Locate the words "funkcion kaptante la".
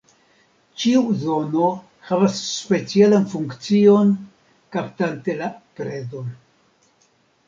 3.33-5.51